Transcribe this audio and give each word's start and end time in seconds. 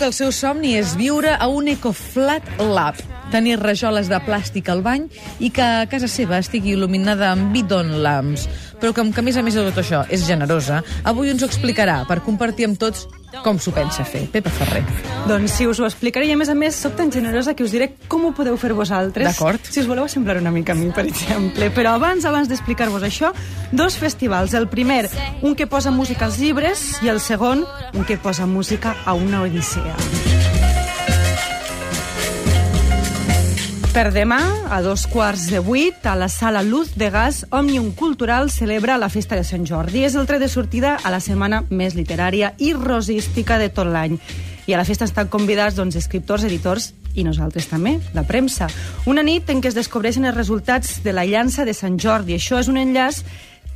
que 0.00 0.08
el 0.08 0.14
seu 0.16 0.30
somni 0.32 0.70
és 0.78 0.94
viure 0.96 1.34
a 1.36 1.46
un 1.52 1.66
EcoFlat 1.68 2.46
Lab, 2.64 2.96
tenir 3.30 3.60
rajoles 3.60 4.10
de 4.10 4.18
plàstic 4.26 4.68
al 4.72 4.82
bany 4.82 5.06
i 5.38 5.52
que 5.54 5.62
a 5.62 5.86
casa 5.90 6.10
seva 6.10 6.40
estigui 6.42 6.74
il·luminada 6.76 7.30
amb 7.32 7.54
bidon 7.54 8.00
lamps. 8.04 8.48
Però 8.80 8.94
com 8.96 9.12
que, 9.12 9.20
a 9.20 9.24
més 9.24 9.36
a 9.36 9.44
més 9.44 9.56
de 9.56 9.64
tot 9.68 9.80
això, 9.82 10.04
és 10.08 10.24
generosa, 10.26 10.80
avui 11.04 11.30
ens 11.30 11.42
ho 11.42 11.48
explicarà 11.50 12.02
per 12.08 12.22
compartir 12.24 12.68
amb 12.70 12.80
tots 12.80 13.06
com 13.44 13.58
s'ho 13.62 13.72
pensa 13.72 14.04
fer. 14.04 14.24
Pepa 14.32 14.50
Ferrer. 14.50 14.82
Doncs 15.28 15.54
sí, 15.54 15.66
us 15.70 15.78
ho 15.80 15.86
explicaré 15.86 16.26
i 16.26 16.32
a 16.34 16.38
més 16.38 16.50
a 16.50 16.56
més 16.58 16.76
sóc 16.76 16.96
tan 16.98 17.12
generosa 17.14 17.54
que 17.54 17.64
us 17.64 17.74
diré 17.74 17.92
com 18.10 18.26
ho 18.26 18.32
podeu 18.36 18.56
fer 18.60 18.72
vosaltres. 18.74 19.28
D'acord. 19.30 19.70
Si 19.70 19.82
us 19.82 19.88
voleu 19.90 20.08
assemblar 20.08 20.40
una 20.40 20.52
mica 20.54 20.74
a 20.74 20.78
mi, 20.78 20.90
per 20.94 21.06
exemple. 21.06 21.70
Però 21.76 21.94
abans, 21.94 22.26
abans 22.26 22.50
d'explicar-vos 22.50 23.06
això, 23.06 23.32
dos 23.70 23.96
festivals. 24.00 24.56
El 24.58 24.68
primer, 24.72 25.06
un 25.42 25.54
que 25.54 25.70
posa 25.70 25.94
música 25.94 26.26
als 26.26 26.40
llibres 26.42 26.98
i 27.04 27.12
el 27.12 27.22
segon, 27.22 27.64
un 27.94 28.04
que 28.04 28.18
posa 28.18 28.50
música 28.50 28.96
a 29.04 29.14
una 29.14 29.44
odissea. 29.46 30.19
Per 33.90 34.12
demà, 34.14 34.38
a 34.70 34.78
dos 34.86 35.02
quarts 35.10 35.48
de 35.50 35.58
vuit, 35.58 36.04
a 36.06 36.12
la 36.14 36.28
sala 36.30 36.62
Luz 36.62 36.92
de 36.94 37.08
Gas, 37.10 37.40
Òmnium 37.50 37.90
Cultural 37.98 38.46
celebra 38.48 38.94
la 39.02 39.08
festa 39.10 39.34
de 39.34 39.42
Sant 39.42 39.64
Jordi. 39.66 40.04
És 40.06 40.14
el 40.14 40.28
tret 40.30 40.38
de 40.38 40.46
sortida 40.48 40.92
a 41.02 41.10
la 41.10 41.18
setmana 41.18 41.64
més 41.74 41.96
literària 41.98 42.52
i 42.62 42.70
rosística 42.72 43.58
de 43.58 43.66
tot 43.74 43.90
l'any. 43.90 44.14
I 44.70 44.76
a 44.76 44.78
la 44.78 44.86
festa 44.86 45.08
estan 45.08 45.26
convidats 45.26 45.74
doncs, 45.74 45.98
escriptors, 45.98 46.46
editors 46.46 46.92
i 47.18 47.24
nosaltres 47.26 47.66
també, 47.66 47.96
la 48.14 48.22
premsa. 48.22 48.70
Una 49.10 49.24
nit 49.26 49.50
en 49.50 49.58
què 49.58 49.72
es 49.72 49.74
descobreixen 49.74 50.28
els 50.30 50.38
resultats 50.38 51.00
de 51.02 51.10
la 51.10 51.26
llança 51.26 51.66
de 51.66 51.74
Sant 51.74 51.98
Jordi. 51.98 52.38
Això 52.38 52.62
és 52.62 52.70
un 52.70 52.78
enllaç 52.78 53.24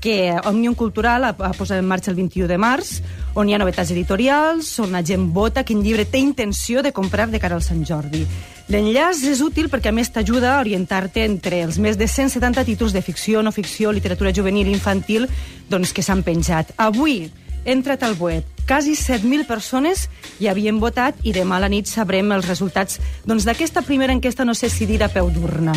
que 0.04 0.36
Òmnium 0.44 0.74
Cultural 0.76 1.24
ha, 1.24 1.30
ha 1.32 1.54
posat 1.56 1.80
en 1.80 1.86
marxa 1.88 2.10
el 2.12 2.18
21 2.18 2.44
de 2.50 2.58
març, 2.60 2.98
on 3.40 3.48
hi 3.48 3.54
ha 3.56 3.60
novetats 3.62 3.94
editorials, 3.94 4.68
on 4.84 4.92
la 4.92 5.00
gent 5.00 5.30
vota 5.32 5.64
quin 5.64 5.80
llibre 5.80 6.04
té 6.04 6.20
intenció 6.20 6.84
de 6.84 6.92
comprar 6.92 7.30
de 7.32 7.40
cara 7.40 7.56
al 7.56 7.64
Sant 7.64 7.80
Jordi. 7.88 8.20
L'enllaç 8.68 9.24
és 9.32 9.40
útil 9.44 9.70
perquè 9.72 9.88
a 9.88 9.96
més 9.96 10.12
t'ajuda 10.12 10.52
a 10.52 10.60
orientar-te 10.60 11.24
entre 11.24 11.62
els 11.64 11.80
més 11.80 11.96
de 11.96 12.04
170 12.04 12.66
títols 12.68 12.92
de 12.92 13.00
ficció, 13.00 13.40
no 13.40 13.52
ficció, 13.52 13.96
literatura 13.96 14.32
juvenil 14.36 14.68
i 14.68 14.76
infantil 14.76 15.24
doncs, 15.72 15.96
que 15.96 16.04
s'han 16.04 16.20
penjat. 16.24 16.76
Avui, 16.76 17.22
entra't 17.64 18.04
al 18.04 18.20
web. 18.20 18.53
Quasi 18.66 18.96
7.000 18.96 19.46
persones 19.46 20.08
hi 20.40 20.48
havien 20.48 20.80
votat 20.80 21.18
i 21.22 21.34
demà 21.36 21.58
a 21.58 21.64
la 21.66 21.68
nit 21.68 21.90
sabrem 21.90 22.32
els 22.32 22.48
resultats 22.48 23.00
doncs, 23.24 23.44
d'aquesta 23.44 23.82
doncs, 23.82 23.88
primera 23.90 24.16
enquesta 24.16 24.44
no 24.44 24.54
sé 24.56 24.72
si 24.72 24.86
dir 24.88 25.02
a 25.04 25.12
peu 25.12 25.28
d'urna. 25.30 25.76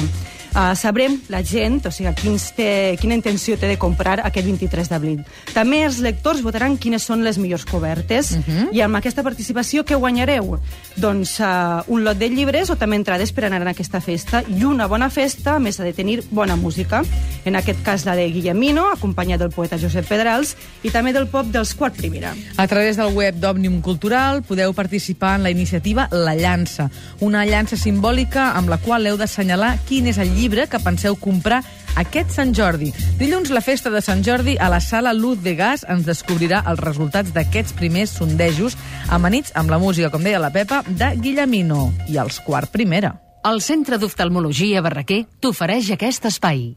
Uh, 0.57 0.73
sabrem 0.73 1.19
la 1.29 1.43
gent, 1.45 1.83
o 1.85 1.91
sigui, 1.93 2.09
quins 2.17 2.47
té, 2.57 2.95
quina 2.97 3.13
intenció 3.13 3.57
té 3.61 3.67
de 3.69 3.75
comprar 3.77 4.15
aquest 4.25 4.47
23 4.47 4.87
d'abril. 4.89 5.19
També 5.53 5.83
els 5.85 5.99
lectors 6.01 6.41
votaran 6.41 6.79
quines 6.81 7.03
són 7.05 7.21
les 7.21 7.37
millors 7.37 7.65
cobertes 7.67 8.31
uh 8.31 8.39
-huh. 8.41 8.67
i 8.73 8.81
amb 8.81 8.95
aquesta 8.95 9.21
participació 9.21 9.83
què 9.85 9.95
guanyareu? 9.99 10.57
Doncs 10.95 11.39
uh, 11.39 11.83
un 11.87 12.03
lot 12.03 12.17
de 12.17 12.29
llibres 12.29 12.71
o 12.71 12.75
també 12.75 12.95
entrades 12.95 13.31
per 13.31 13.45
anar 13.45 13.61
a 13.61 13.69
aquesta 13.69 14.01
festa 14.01 14.43
i 14.47 14.63
una 14.63 14.87
bona 14.87 15.09
festa, 15.09 15.55
a 15.55 15.59
més 15.59 15.79
ha 15.79 15.83
de 15.83 15.93
tenir 15.93 16.23
bona 16.31 16.55
música. 16.55 17.03
En 17.45 17.55
aquest 17.55 17.83
cas 17.83 18.05
la 18.05 18.15
de 18.15 18.27
Guillemino, 18.31 18.89
acompanyat 18.91 19.39
del 19.39 19.51
poeta 19.51 19.77
Josep 19.77 20.07
Pedrals 20.07 20.55
i 20.81 20.89
també 20.89 21.13
del 21.13 21.27
pop 21.27 21.45
dels 21.45 21.75
Quart 21.75 21.95
Primera. 21.95 22.33
A 22.57 22.67
través 22.77 22.97
del 22.97 23.15
web 23.17 23.39
d'Òmnium 23.41 23.79
Cultural 23.81 24.43
podeu 24.45 24.69
participar 24.77 25.39
en 25.39 25.47
la 25.47 25.49
iniciativa 25.49 26.03
La 26.11 26.35
Llança, 26.37 26.91
una 27.25 27.41
llança 27.41 27.73
simbòlica 27.73 28.51
amb 28.53 28.69
la 28.69 28.77
qual 28.77 29.07
heu 29.09 29.15
d'assenyalar 29.17 29.79
quin 29.89 30.05
és 30.11 30.19
el 30.21 30.29
llibre 30.35 30.67
que 30.69 30.77
penseu 30.77 31.15
comprar 31.17 31.63
aquest 31.97 32.35
Sant 32.35 32.53
Jordi. 32.53 32.91
Dilluns, 33.17 33.49
la 33.49 33.63
festa 33.65 33.89
de 33.89 34.03
Sant 34.05 34.21
Jordi, 34.21 34.59
a 34.61 34.69
la 34.69 34.77
sala 34.77 35.15
Luz 35.17 35.41
de 35.41 35.55
Gas 35.57 35.87
ens 35.89 36.05
descobrirà 36.05 36.61
els 36.69 36.83
resultats 36.85 37.33
d'aquests 37.33 37.73
primers 37.73 38.13
sondejos 38.13 38.77
amanits 39.09 39.55
amb 39.57 39.73
la 39.73 39.81
música, 39.81 40.11
com 40.13 40.21
deia 40.21 40.37
la 40.37 40.53
Pepa, 40.53 40.83
de 40.85 41.15
Guillemino 41.17 41.87
i 42.13 42.21
els 42.21 42.37
quart 42.45 42.69
primera. 42.69 43.15
El 43.41 43.63
Centre 43.65 43.97
d'Oftalmologia 43.97 44.85
Barraquer 44.85 45.23
t'ofereix 45.41 45.89
aquest 45.97 46.29
espai. 46.29 46.75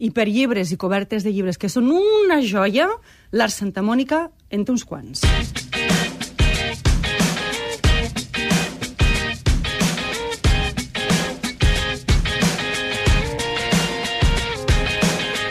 I 0.00 0.10
per 0.16 0.30
llibres 0.32 0.72
i 0.72 0.80
cobertes 0.80 1.28
de 1.28 1.32
llibres 1.32 1.60
que 1.60 1.68
són 1.68 1.92
una 1.92 2.40
joia, 2.40 2.88
l'Art 3.36 3.52
Santa 3.52 3.84
Mònica 3.84 4.30
en 4.50 4.64
té 4.64 4.72
uns 4.72 4.86
quants. 4.86 5.65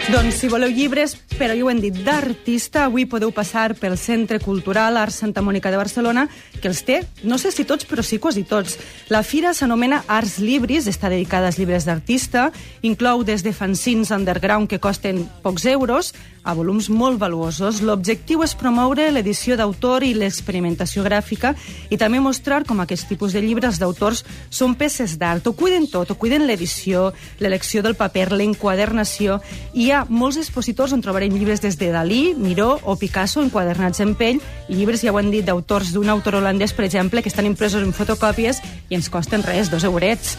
Doncs 0.06 0.36
si 0.38 0.48
voleu 0.48 0.70
llibres, 0.70 1.16
però 1.34 1.56
ja 1.58 1.64
ho 1.66 1.70
hem 1.72 1.80
dit, 1.82 1.96
d'artista, 2.06 2.84
avui 2.86 3.08
podeu 3.10 3.32
passar 3.34 3.72
pel 3.74 3.96
Centre 3.98 4.38
Cultural 4.38 5.00
Art 5.02 5.16
Santa 5.16 5.42
Mònica 5.42 5.72
de 5.74 5.80
Barcelona, 5.82 6.28
que 6.62 6.70
els 6.70 6.84
té, 6.86 7.00
no 7.26 7.40
sé 7.42 7.50
si 7.50 7.66
tots, 7.66 7.88
però 7.90 8.06
sí 8.06 8.20
quasi 8.22 8.44
tots. 8.46 8.78
La 9.10 9.24
fira 9.26 9.56
s'anomena 9.58 10.04
Arts 10.06 10.38
Libris, 10.38 10.86
està 10.86 11.10
dedicada 11.10 11.50
als 11.50 11.58
llibres 11.58 11.90
d'artista, 11.90 12.52
inclou 12.86 13.26
des 13.26 13.42
de 13.42 13.52
fanzines 13.52 14.14
underground 14.14 14.70
que 14.70 14.80
costen 14.80 15.26
pocs 15.42 15.66
euros 15.74 16.14
a 16.46 16.54
volums 16.54 16.88
molt 16.94 17.18
valuosos. 17.20 17.82
L'objectiu 17.82 18.44
és 18.46 18.54
promoure 18.56 19.10
l'edició 19.12 19.58
d'autor 19.58 20.06
i 20.06 20.14
l'experimentació 20.14 21.04
gràfica 21.04 21.56
i 21.90 21.98
també 21.98 22.22
mostrar 22.22 22.62
com 22.70 22.80
aquest 22.84 23.10
tipus 23.10 23.34
de 23.34 23.42
llibres 23.42 23.82
d'autors 23.82 24.22
són 24.54 24.78
peces 24.78 25.18
d'art. 25.18 25.48
Ho 25.50 25.56
cuiden 25.58 25.90
tot, 25.90 26.14
ho 26.14 26.16
cuiden 26.22 26.46
l'edició, 26.46 27.10
l'elecció 27.42 27.82
del 27.82 27.98
paper, 27.98 28.30
l'enquadernació. 28.38 29.42
Hi 29.74 29.90
ha 29.95 30.06
molts 30.09 30.38
expositors 30.41 30.94
on 30.95 31.01
trobarem 31.03 31.33
llibres 31.33 31.61
des 31.63 31.78
de 31.79 31.88
Dalí, 31.94 32.35
Miró 32.35 32.75
o 32.83 32.97
Picasso 33.00 33.41
enquadernats 33.44 34.01
en 34.03 34.13
pell 34.19 34.41
i 34.67 34.75
llibres, 34.75 35.01
ja 35.06 35.13
ho 35.13 35.19
han 35.22 35.31
dit, 35.31 35.45
d'autors 35.47 35.94
d'un 35.95 36.11
autor 36.11 36.39
holandès, 36.41 36.75
per 36.75 36.85
exemple, 36.85 37.23
que 37.23 37.31
estan 37.31 37.47
impresos 37.47 37.83
en 37.83 37.95
fotocòpies 37.95 38.61
i 38.89 39.00
ens 39.00 39.09
costen 39.09 39.44
res, 39.44 39.72
dos 39.72 39.88
eurets. 39.88 40.35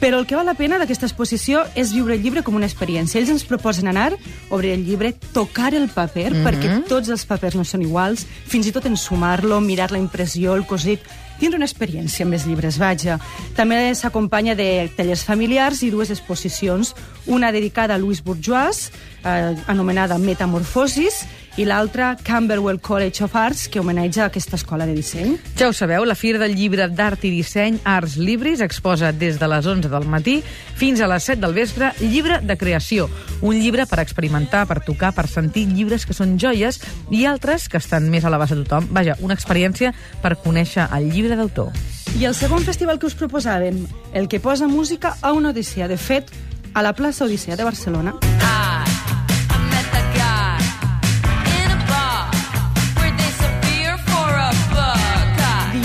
Però 0.00 0.18
el 0.18 0.26
que 0.26 0.36
val 0.36 0.48
la 0.48 0.56
pena 0.58 0.78
d'aquesta 0.80 1.06
exposició 1.06 1.62
és 1.78 1.92
viure 1.94 2.16
el 2.16 2.22
llibre 2.24 2.42
com 2.44 2.56
una 2.58 2.66
experiència. 2.68 3.20
Ells 3.20 3.30
ens 3.32 3.44
proposen 3.48 3.88
anar, 3.88 4.12
obrir 4.50 4.74
el 4.74 4.84
llibre, 4.84 5.14
tocar 5.32 5.72
el 5.74 5.88
paper, 5.88 6.30
mm 6.30 6.36
-hmm. 6.36 6.44
perquè 6.44 6.88
tots 6.88 7.08
els 7.08 7.24
papers 7.24 7.54
no 7.54 7.64
són 7.64 7.82
iguals, 7.82 8.26
fins 8.46 8.66
i 8.66 8.72
tot 8.72 8.86
ensumar-lo, 8.86 9.60
mirar 9.60 9.92
la 9.92 9.98
impressió, 9.98 10.54
el 10.54 10.66
cosit 10.66 11.00
tindre 11.40 11.58
una 11.58 11.68
experiència 11.68 12.26
amb 12.26 12.36
els 12.36 12.46
llibres, 12.48 12.78
vaja. 12.80 13.18
També 13.56 13.78
s'acompanya 13.94 14.54
de 14.58 14.88
tallers 14.96 15.24
familiars 15.26 15.82
i 15.82 15.90
dues 15.92 16.12
exposicions, 16.14 16.94
una 17.26 17.52
dedicada 17.52 17.94
a 17.94 17.98
Louis 17.98 18.22
Bourgeois, 18.24 18.90
eh, 19.24 19.54
anomenada 19.66 20.18
Metamorfosis, 20.18 21.24
i 21.56 21.64
l'altra 21.64 22.16
Camberwell 22.16 22.80
College 22.80 23.24
of 23.24 23.36
Arts, 23.36 23.68
que 23.68 23.80
homenatja 23.80 24.26
aquesta 24.26 24.56
escola 24.56 24.86
de 24.86 24.94
disseny. 24.96 25.36
Ja 25.58 25.68
ho 25.68 25.72
sabeu, 25.72 26.04
la 26.04 26.16
Fira 26.18 26.40
del 26.42 26.56
Llibre 26.58 26.88
d'Art 26.90 27.24
i 27.24 27.30
Disseny 27.30 27.78
Arts 27.84 28.16
Libris 28.18 28.62
exposa 28.64 29.12
des 29.12 29.38
de 29.38 29.48
les 29.48 29.66
11 29.66 29.90
del 29.92 30.08
matí 30.10 30.40
fins 30.74 31.00
a 31.00 31.08
les 31.10 31.26
7 31.30 31.40
del 31.44 31.54
vespre 31.54 31.92
Llibre 32.00 32.40
de 32.42 32.56
Creació, 32.58 33.08
un 33.40 33.60
llibre 33.60 33.86
per 33.86 34.00
experimentar, 34.02 34.66
per 34.66 34.80
tocar, 34.84 35.14
per 35.14 35.28
sentir 35.30 35.68
llibres 35.70 36.06
que 36.06 36.16
són 36.16 36.38
joies 36.38 36.80
i 37.10 37.24
altres 37.30 37.68
que 37.68 37.78
estan 37.78 38.10
més 38.10 38.24
a 38.24 38.32
l'abast 38.34 38.54
de 38.54 38.64
tothom. 38.64 38.90
Vaja, 38.90 39.18
una 39.20 39.38
experiència 39.38 39.94
per 40.22 40.36
conèixer 40.42 40.88
el 40.90 41.10
llibre 41.12 41.38
d'autor. 41.38 41.70
I 42.18 42.26
el 42.28 42.34
segon 42.34 42.62
festival 42.62 42.98
que 42.98 43.06
us 43.06 43.16
proposàvem, 43.18 43.84
el 44.14 44.28
que 44.28 44.42
posa 44.42 44.68
música 44.70 45.16
a 45.20 45.32
una 45.34 45.50
odissea. 45.50 45.88
De 45.90 45.98
fet, 45.98 46.30
a 46.74 46.82
la 46.82 46.94
plaça 46.94 47.24
Odissea 47.24 47.56
de 47.56 47.64
Barcelona. 47.64 48.33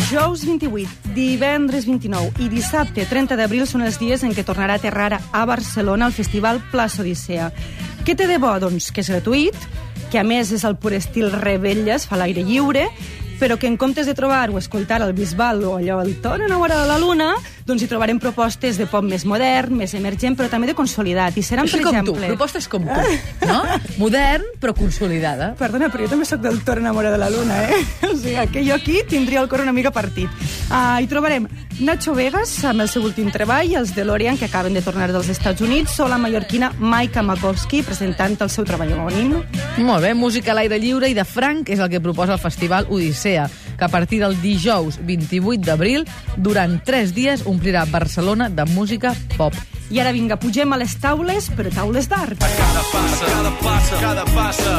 Dijous 0.09 0.41
28, 0.43 0.89
divendres 1.13 1.85
29 1.85 2.41
i 2.41 2.47
dissabte 2.49 3.03
30 3.05 3.35
d'abril 3.37 3.67
són 3.69 3.83
els 3.85 3.99
dies 4.01 4.23
en 4.25 4.31
què 4.33 4.41
tornarà 4.41 4.73
a 4.73 4.81
aterrar 4.81 5.19
a 5.21 5.43
Barcelona 5.45 6.07
el 6.09 6.15
Festival 6.17 6.57
Plaça 6.71 7.03
Odissea. 7.03 7.51
Què 8.07 8.15
té 8.17 8.25
de 8.25 8.39
bo? 8.41 8.49
Doncs 8.57 8.87
que 8.89 9.03
és 9.05 9.11
gratuït, 9.13 9.67
que 10.09 10.17
a 10.17 10.25
més 10.25 10.49
és 10.49 10.65
el 10.65 10.79
pur 10.81 10.95
estil 10.97 11.29
rebelles, 11.29 12.07
fa 12.09 12.17
l'aire 12.17 12.41
lliure, 12.41 12.87
però 13.37 13.59
que 13.61 13.69
en 13.69 13.77
comptes 13.77 14.09
de 14.09 14.17
trobar 14.17 14.49
o 14.49 14.57
escoltar 14.57 15.03
el 15.05 15.13
Bisbal 15.13 15.61
o 15.61 15.75
allò 15.77 16.01
el 16.01 16.15
Ton 16.25 16.41
enamorada 16.41 16.87
de 16.87 16.89
la 16.89 16.97
Luna, 16.97 17.35
doncs 17.69 17.85
hi 17.85 17.89
trobarem 17.89 18.19
propostes 18.21 18.79
de 18.81 18.87
pop 18.89 19.05
més 19.05 19.25
modern, 19.29 19.75
més 19.77 19.93
emergent, 19.97 20.35
però 20.39 20.49
també 20.51 20.69
de 20.71 20.75
consolidat. 20.77 21.37
I 21.37 21.43
seran, 21.45 21.69
Així 21.69 21.77
per 21.77 21.85
com 21.85 21.99
exemple... 21.99 22.25
tu, 22.25 22.33
propostes 22.33 22.67
com 22.71 22.87
tu, 22.89 23.15
no? 23.45 23.61
Modern, 24.01 24.47
però 24.59 24.73
consolidada. 24.77 25.53
Perdona, 25.59 25.91
però 25.93 26.05
jo 26.05 26.11
també 26.15 26.27
sóc 26.27 26.41
del 26.43 26.61
Ton 26.65 26.81
enamorada 26.81 27.17
de 27.17 27.21
la 27.21 27.29
Luna, 27.33 27.61
eh? 27.69 27.79
O 28.09 28.15
sigui, 28.17 28.47
que 28.53 28.65
jo 28.65 28.75
aquí 28.75 28.99
tindria 29.07 29.43
el 29.43 29.49
cor 29.51 29.61
una 29.61 29.75
mica 29.75 29.93
partit. 29.93 30.29
Uh, 30.69 30.97
hi 31.03 31.09
trobarem 31.11 31.47
Nacho 31.79 32.13
Vegas, 32.17 32.51
amb 32.67 32.83
el 32.83 32.89
seu 32.91 33.05
últim 33.07 33.29
treball, 33.31 33.71
els 33.79 33.93
DeLorean, 33.95 34.37
que 34.39 34.49
acaben 34.49 34.75
de 34.75 34.83
tornar 34.83 35.11
dels 35.13 35.29
Estats 35.31 35.63
Units, 35.63 35.95
o 36.03 36.09
la 36.11 36.17
mallorquina 36.19 36.73
Maika 36.79 37.23
Makowski, 37.23 37.83
presentant 37.87 38.35
el 38.43 38.51
seu 38.51 38.67
treball 38.67 38.91
homònim. 38.97 39.37
Molt 39.85 40.03
bé, 40.03 40.13
música 40.17 40.51
a 40.51 40.59
l'aire 40.59 40.79
lliure 40.81 41.07
i 41.07 41.15
de 41.15 41.23
franc 41.23 41.69
és 41.71 41.79
el 41.79 41.89
que 41.91 42.03
proposa 42.03 42.35
el 42.35 42.43
Festival 42.43 42.89
Odissea, 42.89 43.47
que 43.79 43.85
a 43.85 43.89
partir 43.89 44.19
del 44.21 44.37
dijous 44.43 44.99
28 45.07 45.63
d'abril, 45.65 46.05
durant 46.37 46.77
tres 46.85 47.15
dies, 47.15 47.45
omplirà 47.47 47.85
Barcelona 47.89 48.49
de 48.49 48.67
música 48.75 49.15
pop. 49.37 49.55
I 49.89 50.03
ara 50.03 50.13
vinga, 50.13 50.37
pugem 50.37 50.69
a 50.75 50.77
les 50.77 50.93
taules, 51.01 51.49
però 51.57 51.71
taules 51.73 52.11
d'art. 52.11 52.37
Cada 52.43 52.83
passa, 52.91 53.31
cada 53.33 53.55
passa, 53.63 54.03
cada 54.03 54.27
passa, 54.35 54.75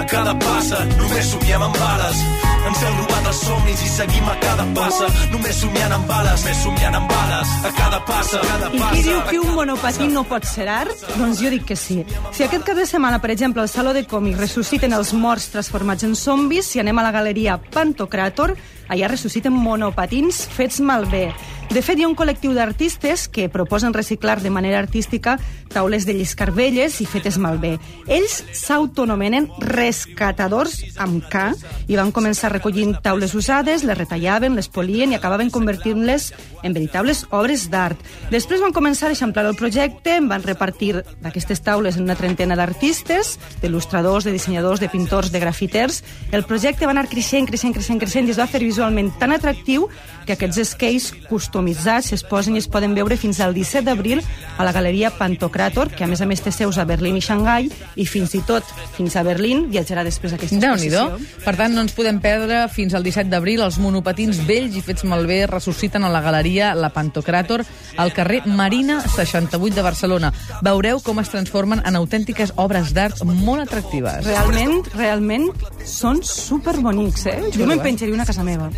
a 0.00 0.06
cada 0.06 0.34
passa. 0.38 0.78
Només 0.96 1.26
somiem 1.30 1.62
amb 1.62 1.76
bales. 1.76 2.20
Ens 2.68 2.82
hem 2.84 2.96
robat 3.00 3.26
els 3.30 3.40
somnis 3.44 3.82
i 3.84 3.90
seguim 3.92 4.28
a 4.28 4.36
cada 4.40 4.64
passa. 4.76 5.08
Només 5.32 5.60
somiant 5.60 5.94
amb 5.96 6.08
bales, 6.08 6.44
més 6.46 6.62
somiant 6.64 6.96
amb 6.98 7.12
bales. 7.12 7.52
A 7.68 7.72
cada 7.76 8.00
passa, 8.08 8.40
a 8.40 8.46
cada 8.48 8.70
I 8.72 8.80
passa. 8.80 8.94
qui 8.94 9.02
diu 9.08 9.20
que 9.28 9.38
un 9.40 9.54
monopatí 9.58 10.08
no 10.08 10.24
pot 10.28 10.44
ser 10.48 10.68
art? 10.72 11.06
Doncs 11.18 11.40
jo 11.44 11.52
dic 11.52 11.66
que 11.68 11.76
sí. 11.76 12.00
Si 12.32 12.44
aquest 12.46 12.64
cap 12.66 12.76
de 12.76 12.86
setmana, 12.88 13.20
per 13.20 13.30
exemple, 13.34 13.62
al 13.62 13.68
Saló 13.72 13.92
de 13.96 14.04
Còmics 14.08 14.40
ressusciten 14.40 14.92
els 14.96 15.12
morts 15.12 15.50
transformats 15.54 16.04
en 16.08 16.14
zombis, 16.16 16.66
si 16.66 16.80
anem 16.80 16.98
a 16.98 17.06
la 17.08 17.12
galeria 17.12 17.58
Pantocrator, 17.70 18.56
allà 18.90 19.08
ressusciten 19.08 19.54
monopatins 19.54 20.44
fets 20.50 20.82
malbé. 20.82 21.30
De 21.70 21.84
fet, 21.86 22.00
hi 22.00 22.02
ha 22.02 22.08
un 22.10 22.16
col·lectiu 22.18 22.50
d'artistes 22.50 23.28
que 23.30 23.44
proposen 23.48 23.94
reciclar 23.94 24.40
de 24.42 24.50
manera 24.50 24.80
artística 24.82 25.36
taules 25.70 26.02
de 26.02 26.16
lliscar 26.16 26.48
velles 26.50 26.96
i 26.98 27.04
fetes 27.06 27.36
malbé. 27.38 27.76
Ells 28.10 28.40
s'autonomenen 28.58 29.46
rescatadors 29.62 30.80
amb 30.98 31.22
K 31.30 31.44
i 31.86 31.94
van 31.94 32.10
començar 32.10 32.50
recollint 32.50 32.96
taules 33.04 33.36
usades, 33.38 33.84
les 33.86 33.98
retallaven, 33.98 34.56
les 34.58 34.66
polien 34.66 35.14
i 35.14 35.18
acabaven 35.20 35.52
convertint-les 35.54 36.32
en 36.66 36.74
veritables 36.74 37.22
obres 37.30 37.68
d'art. 37.70 38.02
Després 38.34 38.64
van 38.64 38.74
començar 38.74 39.06
a 39.06 39.14
eixamplar 39.14 39.46
el 39.46 39.54
projecte, 39.54 40.16
en 40.18 40.26
van 40.26 40.42
repartir 40.42 41.04
d'aquestes 41.22 41.62
taules 41.62 41.94
en 41.94 42.08
una 42.08 42.18
trentena 42.18 42.58
d'artistes, 42.58 43.36
d'il·lustradors, 43.62 44.26
de 44.26 44.34
dissenyadors, 44.34 44.82
de 44.82 44.90
pintors, 44.90 45.30
de 45.30 45.38
grafiters. 45.38 46.02
El 46.34 46.42
projecte 46.50 46.90
va 46.90 46.98
anar 46.98 47.06
creixent, 47.06 47.46
creixent, 47.46 47.78
creixent, 47.78 48.02
creixent 48.02 48.26
i 48.26 48.34
es 48.34 48.42
va 48.42 48.50
fer 48.50 48.64
visualment 48.80 49.12
tan 49.20 49.32
atractiu 49.36 49.90
que 50.24 50.36
aquests 50.36 50.72
skates 50.72 51.10
customitzats 51.28 52.12
es 52.14 52.22
posen 52.24 52.54
i 52.54 52.60
es 52.60 52.68
poden 52.70 52.94
veure 52.94 53.16
fins 53.18 53.40
al 53.42 53.52
17 53.56 53.82
d'abril 53.84 54.20
a 54.56 54.64
la 54.64 54.72
galeria 54.72 55.10
Pantocrator, 55.10 55.90
que 55.90 56.04
a 56.04 56.08
més 56.08 56.20
a 56.20 56.28
més 56.28 56.40
té 56.40 56.52
seus 56.54 56.78
a 56.78 56.84
Berlín 56.86 57.16
i 57.18 57.22
Xangai, 57.24 57.68
i 57.96 58.06
fins 58.06 58.34
i 58.38 58.42
tot 58.46 58.64
fins 58.94 59.16
a 59.16 59.24
Berlín 59.26 59.66
viatjarà 59.72 60.04
després 60.06 60.36
aquesta 60.36 60.60
déu 60.60 60.76
nhi 60.78 60.88
exposició. 60.88 61.42
Per 61.44 61.54
tant, 61.58 61.74
no 61.74 61.82
ens 61.84 61.96
podem 61.96 62.20
perdre 62.22 62.62
fins 62.72 62.94
al 62.94 63.04
17 63.04 63.32
d'abril 63.32 63.64
els 63.64 63.80
monopatins 63.82 64.40
vells 64.46 64.76
i 64.78 64.84
fets 64.86 65.04
malbé 65.08 65.42
ressusciten 65.50 66.06
a 66.06 66.12
la 66.12 66.22
galeria 66.24 66.72
La 66.78 66.92
Pantocràtor 66.94 67.64
al 67.98 68.14
carrer 68.16 68.44
Marina 68.46 69.00
68 69.02 69.74
de 69.74 69.84
Barcelona. 69.84 70.32
Veureu 70.62 71.02
com 71.04 71.20
es 71.20 71.32
transformen 71.32 71.82
en 71.84 71.98
autèntiques 71.98 72.54
obres 72.56 72.94
d'art 72.94 73.24
molt 73.26 73.66
atractives. 73.66 74.24
Realment, 74.30 74.84
realment, 74.94 75.50
són 75.84 76.22
superbonics, 76.24 77.26
eh? 77.32 77.38
Jo 77.56 77.66
me'n 77.66 77.82
penjaria 77.82 78.14
una 78.14 78.28
a 78.28 78.30
casa 78.30 78.46
meva. 78.46 78.69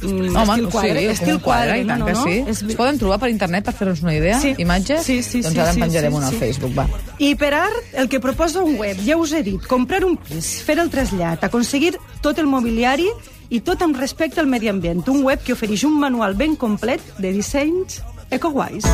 Mm, 0.00 0.34
Home, 0.34 0.54
estil 0.54 0.68
quadre, 0.70 1.00
sí, 1.00 1.06
estil 1.12 1.40
quadre, 1.44 1.74
i 1.80 1.84
no, 1.84 1.88
tant 1.92 2.00
no, 2.00 2.06
que 2.06 2.12
no? 2.14 2.22
sí. 2.24 2.36
És... 2.48 2.62
Es 2.64 2.76
poden 2.78 2.98
trobar 3.00 3.18
per 3.20 3.28
internet 3.32 3.66
per 3.66 3.74
fer-nos 3.76 4.00
una 4.04 4.14
idea? 4.16 4.38
Sí. 4.40 4.54
Imatges? 4.62 5.02
Sí, 5.04 5.18
sí, 5.22 5.42
doncs 5.44 5.54
sí, 5.54 5.60
ara 5.60 5.74
en 5.74 5.76
sí, 5.76 5.82
penjarem 5.84 6.14
sí, 6.14 6.20
una 6.20 6.30
al 6.30 6.36
sí. 6.36 6.40
Facebook, 6.40 6.72
va. 6.78 6.86
I 7.18 7.34
per 7.40 7.52
art, 7.58 7.90
el 7.92 8.08
que 8.08 8.20
proposa 8.22 8.64
un 8.64 8.78
web, 8.80 9.02
ja 9.04 9.18
us 9.20 9.34
he 9.36 9.42
dit, 9.44 9.60
comprar 9.68 10.04
un 10.08 10.16
pis, 10.16 10.54
fer 10.64 10.78
el 10.80 10.88
trasllat, 10.92 11.44
aconseguir 11.44 11.98
tot 12.24 12.40
el 12.40 12.48
mobiliari 12.48 13.10
i 13.50 13.60
tot 13.66 13.82
amb 13.84 13.98
respecte 14.00 14.40
al 14.40 14.48
medi 14.48 14.72
ambient. 14.72 15.04
Un 15.12 15.24
web 15.26 15.44
que 15.44 15.52
ofereix 15.58 15.84
un 15.84 16.00
manual 16.00 16.38
ben 16.38 16.56
complet 16.56 17.04
de 17.18 17.34
dissenys 17.36 18.00
ecoguais. 18.30 18.86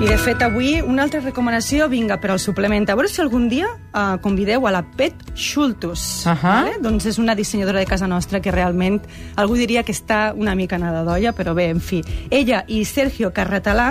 I, 0.00 0.06
de 0.08 0.16
fet, 0.16 0.40
avui 0.40 0.78
una 0.80 1.02
altra 1.04 1.18
recomanació, 1.20 1.84
vinga, 1.92 2.16
per 2.22 2.30
al 2.32 2.38
suplement. 2.40 2.86
A 2.88 2.94
veure 2.96 3.08
si 3.12 3.20
algun 3.20 3.50
dia 3.50 3.66
uh, 3.68 4.14
convideu 4.24 4.64
a 4.64 4.70
la 4.72 4.80
Pet 4.96 5.18
Schultus. 5.36 6.24
Ahà. 6.24 6.54
vale? 6.62 6.78
Doncs 6.80 7.04
és 7.10 7.18
una 7.20 7.34
dissenyadora 7.36 7.82
de 7.82 7.88
casa 7.90 8.08
nostra 8.08 8.40
que 8.40 8.54
realment 8.54 8.96
algú 9.36 9.58
diria 9.60 9.82
que 9.84 9.92
està 9.92 10.30
una 10.32 10.54
mica 10.56 10.78
nada 10.80 11.04
d'olla, 11.04 11.34
però 11.36 11.52
bé, 11.52 11.68
en 11.74 11.84
fi. 11.84 12.00
Ella 12.30 12.62
i 12.64 12.80
Sergio 12.88 13.28
Carratalà 13.36 13.90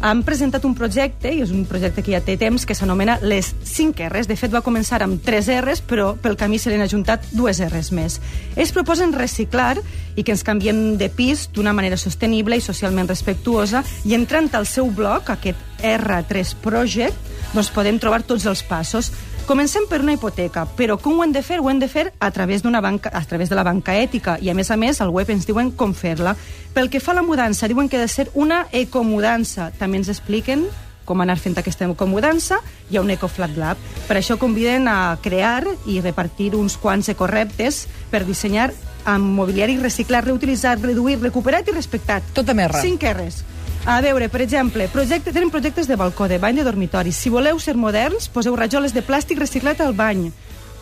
han 0.00 0.22
presentat 0.26 0.64
un 0.64 0.74
projecte, 0.76 1.30
i 1.32 1.42
és 1.44 1.52
un 1.54 1.64
projecte 1.68 2.02
que 2.04 2.12
ja 2.12 2.20
té 2.24 2.36
temps, 2.40 2.66
que 2.66 2.74
s'anomena 2.76 3.18
Les 3.22 3.52
5 3.64 4.08
R's. 4.10 4.28
De 4.28 4.36
fet, 4.36 4.52
va 4.52 4.64
començar 4.64 5.00
amb 5.04 5.22
3 5.24 5.48
R's, 5.60 5.82
però 5.86 6.12
pel 6.20 6.36
camí 6.36 6.58
se 6.58 6.70
li 6.70 6.78
han 6.78 6.84
ajuntat 6.86 7.28
dues 7.32 7.60
R's 7.64 7.92
més. 7.96 8.18
Ells 8.56 8.74
proposen 8.76 9.14
reciclar 9.16 9.76
i 10.16 10.24
que 10.24 10.34
ens 10.34 10.44
canviem 10.46 10.96
de 11.00 11.08
pis 11.12 11.46
d'una 11.54 11.74
manera 11.76 11.98
sostenible 12.00 12.56
i 12.56 12.64
socialment 12.64 13.08
respectuosa, 13.08 13.84
i 14.04 14.14
entrant 14.14 14.52
al 14.54 14.66
seu 14.66 14.90
blog, 14.90 15.30
aquest 15.32 15.82
R3 15.82 16.56
Project, 16.64 17.32
doncs 17.54 17.72
podem 17.72 18.00
trobar 18.02 18.24
tots 18.26 18.46
els 18.46 18.62
passos. 18.66 19.12
Comencem 19.46 19.84
per 19.86 20.00
una 20.02 20.10
hipoteca, 20.16 20.64
però 20.74 20.96
com 20.98 21.20
ho 21.20 21.22
hem 21.22 21.30
de 21.30 21.38
fer? 21.38 21.60
Ho 21.62 21.68
hem 21.70 21.78
de 21.78 21.86
fer 21.86 22.08
a 22.18 22.32
través 22.34 22.64
banca, 22.64 23.12
a 23.14 23.22
través 23.22 23.48
de 23.48 23.54
la 23.54 23.62
banca 23.62 23.94
ètica, 23.94 24.38
i 24.42 24.50
a 24.50 24.54
més 24.54 24.72
a 24.72 24.76
més 24.76 25.00
al 25.00 25.10
web 25.10 25.30
ens 25.30 25.46
diuen 25.46 25.70
com 25.70 25.94
fer-la. 25.94 26.34
Pel 26.74 26.90
que 26.90 26.98
fa 26.98 27.12
a 27.12 27.14
la 27.14 27.22
mudança, 27.22 27.68
diuen 27.68 27.88
que 27.88 27.96
ha 27.96 28.00
de 28.00 28.08
ser 28.08 28.28
una 28.34 28.66
ecomudança. 28.72 29.70
També 29.78 29.98
ens 29.98 30.08
expliquen 30.08 30.66
com 31.04 31.20
anar 31.22 31.38
fent 31.38 31.54
aquesta 31.56 31.86
ecomudança, 31.86 32.58
hi 32.90 32.96
ha 32.96 33.04
un 33.04 33.10
EcoFlat 33.14 33.54
Lab. 33.56 33.78
Per 34.08 34.16
això 34.18 34.34
conviden 34.36 34.88
a 34.88 35.16
crear 35.22 35.62
i 35.86 36.00
repartir 36.00 36.56
uns 36.56 36.74
quants 36.76 37.08
ecorreptes 37.08 37.86
per 38.10 38.24
dissenyar 38.26 38.72
amb 39.06 39.30
mobiliari 39.38 39.78
reciclat, 39.78 40.26
reutilitzat, 40.26 40.82
reduït, 40.82 41.22
recuperat 41.22 41.70
i 41.70 41.76
respectat. 41.76 42.34
Tot 42.34 42.50
amb 42.50 42.66
R. 42.66 42.82
Cinc 42.82 43.06
R's. 43.14 43.44
A 43.86 44.00
veure, 44.02 44.26
per 44.26 44.40
exemple, 44.42 44.88
projecte, 44.90 45.30
tenen 45.30 45.52
projectes 45.54 45.86
de 45.86 45.94
balcó, 45.94 46.26
de 46.26 46.40
bany, 46.42 46.56
de 46.58 46.64
dormitori. 46.66 47.12
Si 47.14 47.30
voleu 47.30 47.60
ser 47.62 47.76
moderns, 47.78 48.26
poseu 48.26 48.56
rajoles 48.58 48.90
de 48.90 49.02
plàstic 49.06 49.38
reciclat 49.38 49.78
al 49.78 49.94
bany. 49.94 50.32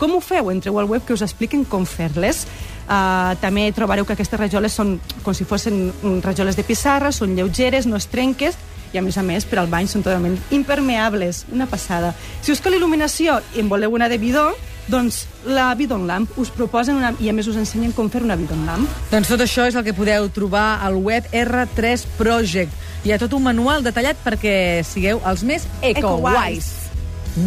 Com 0.01 0.15
ho 0.17 0.21
feu? 0.25 0.49
Entreu 0.49 0.79
al 0.81 0.89
web 0.89 1.05
que 1.05 1.13
us 1.13 1.21
expliquen 1.21 1.67
com 1.69 1.85
fer-les. 1.85 2.47
Uh, 2.89 3.37
també 3.43 3.67
trobareu 3.77 4.09
que 4.09 4.17
aquestes 4.17 4.41
rajoles 4.41 4.73
són 4.73 4.95
com 5.21 5.37
si 5.37 5.45
fossin 5.45 5.91
mm, 5.91 6.23
rajoles 6.25 6.57
de 6.57 6.65
pissarra, 6.65 7.13
són 7.13 7.37
lleugeres, 7.37 7.85
no 7.85 8.01
es 8.01 8.09
trenques, 8.09 8.57
i 8.89 8.97
a 8.97 9.05
més 9.05 9.21
a 9.21 9.23
més 9.27 9.45
per 9.45 9.61
al 9.61 9.69
bany 9.69 9.85
són 9.85 10.01
totalment 10.01 10.39
impermeables. 10.49 11.45
Una 11.53 11.69
passada. 11.69 12.15
Si 12.41 12.57
us 12.57 12.63
cal 12.65 12.73
il·luminació 12.73 13.37
i 13.53 13.61
en 13.61 13.69
voleu 13.69 13.93
una 13.93 14.09
de 14.09 14.17
bidó, 14.17 14.49
doncs 14.91 15.23
la 15.45 15.71
Bidon 15.77 16.05
Lamp 16.07 16.37
us 16.41 16.51
proposen 16.53 16.99
una, 16.99 17.13
i 17.19 17.29
a 17.29 17.33
més 17.35 17.49
us 17.49 17.57
ensenyen 17.59 17.93
com 17.95 18.09
fer 18.13 18.23
una 18.25 18.37
Bidon 18.39 18.65
Lamp. 18.67 18.85
Doncs 19.11 19.31
tot 19.31 19.43
això 19.45 19.67
és 19.69 19.77
el 19.77 19.85
que 19.87 19.95
podeu 19.97 20.29
trobar 20.33 20.81
al 20.85 20.97
web 21.01 21.27
R3 21.33 22.05
Project. 22.19 22.73
Hi 23.05 23.13
ha 23.13 23.19
tot 23.21 23.33
un 23.37 23.45
manual 23.45 23.85
detallat 23.85 24.19
perquè 24.25 24.55
sigueu 24.85 25.21
els 25.25 25.45
més 25.45 25.67
eco-guais. 25.85 26.71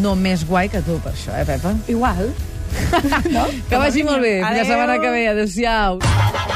No 0.02 0.14
més 0.18 0.44
guai 0.46 0.68
que 0.68 0.82
tu, 0.84 0.98
per 1.04 1.14
això, 1.14 1.32
eh, 1.38 1.46
Pepa? 1.48 1.74
Igual. 1.88 2.28
no? 3.36 3.48
Que 3.70 3.80
vagi 3.80 4.04
molt 4.04 4.22
bé. 4.22 4.38
Fins 4.44 4.62
la 4.62 4.68
setmana 4.68 5.00
que 5.02 5.14
ve. 5.14 5.26
Adéu-siau. 5.32 6.46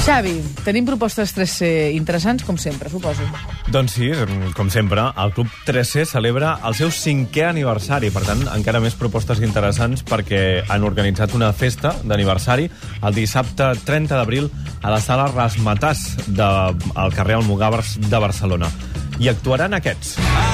Xavi, 0.00 0.38
tenim 0.64 0.86
propostes 0.88 1.34
3C 1.36 1.92
interessants, 1.92 2.44
com 2.48 2.56
sempre, 2.56 2.88
suposo. 2.88 3.20
Doncs 3.68 3.98
sí, 3.98 4.08
com 4.56 4.70
sempre, 4.72 5.04
el 5.20 5.34
Club 5.36 5.50
3C 5.68 6.06
celebra 6.08 6.54
el 6.64 6.76
seu 6.78 6.88
cinquè 6.94 7.44
aniversari. 7.50 8.08
Per 8.14 8.22
tant, 8.24 8.40
encara 8.54 8.80
més 8.80 8.96
propostes 8.96 9.42
interessants 9.44 10.00
perquè 10.08 10.62
han 10.72 10.86
organitzat 10.88 11.36
una 11.36 11.52
festa 11.52 11.92
d'aniversari 12.00 12.70
el 13.04 13.18
dissabte 13.18 13.74
30 13.84 14.16
d'abril 14.16 14.48
a 14.80 14.94
la 14.94 15.02
sala 15.04 15.28
Rasmatàs 15.34 16.06
del 16.26 16.80
de, 16.80 17.10
carrer 17.16 17.36
Almogàvers 17.42 17.98
de 18.08 18.24
Barcelona. 18.24 18.72
I 19.20 19.28
actuaran 19.28 19.76
aquests. 19.76 20.16
Arden 20.18 20.49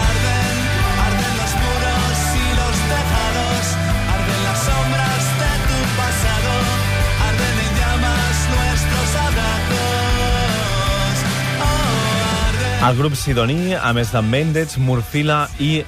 El 12.86 12.94
grup 12.94 13.16
Sidoní, 13.18 13.74
a 13.74 13.88
més 13.96 14.12
de 14.14 14.20
Mendez, 14.22 14.76
Murcila 14.78 15.48
i 15.58 15.80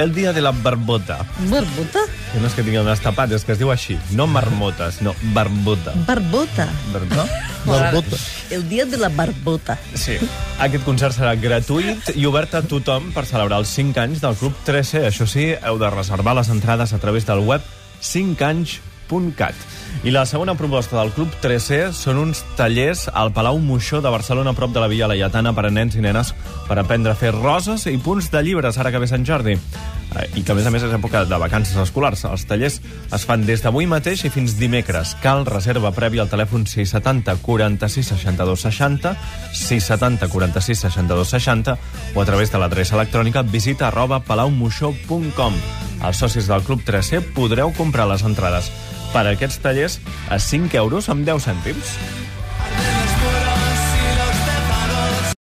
El 0.00 0.14
Dia 0.16 0.30
de 0.32 0.40
la 0.40 0.54
Barbota. 0.56 1.18
Barbota? 1.50 2.06
Que 2.30 2.40
no 2.40 2.48
és 2.48 2.54
que 2.56 2.64
tinguin 2.64 2.80
un 2.80 2.88
estapat, 2.88 3.34
és 3.36 3.44
que 3.44 3.52
es 3.52 3.60
diu 3.60 3.68
així. 3.68 3.98
No 4.16 4.24
marmota, 4.24 4.88
sinó 4.96 5.12
barbota. 5.36 5.92
Barbota. 6.08 6.70
No? 6.94 7.26
Barbota. 7.66 8.16
El 8.48 8.64
dia 8.70 8.86
de 8.88 8.96
la 8.96 9.10
barbota. 9.12 9.76
Sí. 9.92 10.16
Aquest 10.64 10.88
concert 10.88 11.18
serà 11.18 11.34
gratuït 11.36 12.14
i 12.16 12.24
obert 12.24 12.56
a 12.56 12.64
tothom 12.64 13.12
per 13.12 13.26
celebrar 13.28 13.60
els 13.60 13.76
5 13.76 14.00
anys 14.00 14.24
del 14.24 14.38
Club 14.40 14.56
13. 14.64 15.04
Això 15.12 15.28
sí, 15.28 15.50
heu 15.52 15.76
de 15.84 15.92
reservar 15.92 16.32
les 16.40 16.48
entrades 16.48 16.96
a 16.96 17.02
través 17.02 17.28
del 17.28 17.44
web 17.44 17.60
5anys.cat. 18.00 19.68
I 20.02 20.10
la 20.10 20.26
segona 20.26 20.56
proposta 20.58 20.96
del 20.98 21.12
Club 21.14 21.30
3C 21.38 21.92
són 21.94 22.16
uns 22.18 22.40
tallers 22.58 23.04
al 23.06 23.30
Palau 23.30 23.60
Moixó 23.62 24.00
de 24.02 24.10
Barcelona, 24.10 24.50
a 24.50 24.58
prop 24.58 24.72
de 24.74 24.80
la 24.82 24.88
Via 24.90 25.06
Laietana, 25.06 25.52
per 25.54 25.68
a 25.68 25.70
nens 25.70 25.94
i 25.94 26.02
nenes 26.02 26.32
per 26.66 26.74
aprendre 26.80 27.12
a 27.12 27.18
fer 27.18 27.30
roses 27.36 27.84
i 27.86 27.94
punts 28.02 28.26
de 28.32 28.40
llibres, 28.42 28.80
ara 28.82 28.90
que 28.90 28.98
ve 28.98 29.06
Sant 29.06 29.22
Jordi. 29.22 29.54
Eh, 29.54 30.24
I 30.40 30.42
que, 30.42 30.50
a 30.50 30.56
més 30.58 30.66
a 30.66 30.72
més, 30.74 30.82
és 30.82 30.96
època 30.96 31.22
de 31.30 31.38
vacances 31.38 31.78
escolars. 31.78 32.24
Els 32.26 32.46
tallers 32.50 32.80
es 33.14 33.26
fan 33.28 33.46
des 33.46 33.62
d'avui 33.62 33.86
mateix 33.86 34.24
i 34.26 34.32
fins 34.34 34.56
dimecres. 34.58 35.14
Cal 35.22 35.46
reserva 35.46 35.94
prèvia 35.94 36.26
al 36.26 36.32
telèfon 36.32 36.66
670 36.66 37.38
46 37.46 38.10
62 38.10 38.66
60, 38.66 39.12
670 39.54 40.30
46 40.34 40.82
62 40.88 41.36
60 41.36 41.76
o 42.16 42.20
a 42.20 42.26
través 42.26 42.50
de 42.50 42.58
l'adreça 42.58 42.98
electrònica 42.98 43.46
visita 43.46 43.86
arroba 43.86 44.18
palaumuixó.com. 44.26 45.62
Els 46.02 46.18
socis 46.18 46.50
del 46.50 46.66
Club 46.66 46.82
3C 46.82 47.22
podreu 47.36 47.70
comprar 47.78 48.08
les 48.10 48.26
entrades 48.26 48.72
per 49.12 49.26
a 49.26 49.36
aquests 49.36 49.60
tallers 49.62 50.00
a 50.32 50.40
5 50.40 50.76
euros 50.80 51.08
amb 51.12 51.28
10 51.28 51.48
cèntims. 51.50 51.96